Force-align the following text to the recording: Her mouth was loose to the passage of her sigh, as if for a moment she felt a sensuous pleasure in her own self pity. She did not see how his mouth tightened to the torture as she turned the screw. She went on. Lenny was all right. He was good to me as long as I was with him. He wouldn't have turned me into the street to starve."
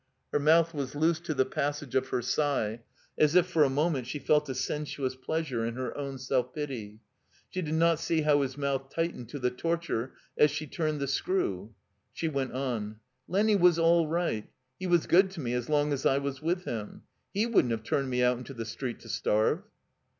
Her 0.31 0.39
mouth 0.39 0.73
was 0.73 0.95
loose 0.95 1.19
to 1.19 1.35
the 1.35 1.45
passage 1.45 1.93
of 1.93 2.07
her 2.07 2.23
sigh, 2.23 2.81
as 3.19 3.35
if 3.35 3.45
for 3.45 3.63
a 3.63 3.69
moment 3.69 4.07
she 4.07 4.17
felt 4.17 4.49
a 4.49 4.55
sensuous 4.55 5.15
pleasure 5.15 5.63
in 5.63 5.75
her 5.75 5.95
own 5.95 6.17
self 6.17 6.55
pity. 6.55 7.01
She 7.51 7.61
did 7.61 7.75
not 7.75 7.99
see 7.99 8.21
how 8.21 8.41
his 8.41 8.57
mouth 8.57 8.89
tightened 8.89 9.29
to 9.29 9.37
the 9.37 9.51
torture 9.51 10.13
as 10.35 10.49
she 10.49 10.65
turned 10.65 11.01
the 11.01 11.07
screw. 11.07 11.75
She 12.13 12.27
went 12.27 12.53
on. 12.53 12.95
Lenny 13.27 13.55
was 13.55 13.77
all 13.77 14.07
right. 14.07 14.49
He 14.79 14.87
was 14.87 15.05
good 15.05 15.29
to 15.33 15.39
me 15.39 15.53
as 15.53 15.69
long 15.69 15.93
as 15.93 16.03
I 16.03 16.17
was 16.17 16.41
with 16.41 16.63
him. 16.65 17.03
He 17.31 17.45
wouldn't 17.45 17.69
have 17.71 17.83
turned 17.83 18.09
me 18.09 18.23
into 18.23 18.55
the 18.55 18.65
street 18.65 19.01
to 19.01 19.07
starve." 19.07 19.61